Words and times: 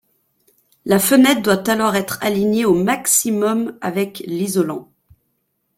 La 0.83 0.97
fenêtre 0.97 1.43
doit 1.43 1.69
alors 1.69 1.95
être 1.95 2.17
alignée 2.23 2.65
au 2.65 2.73
maximum 2.73 3.77
avec 3.81 4.23
l'isolant. 4.25 4.87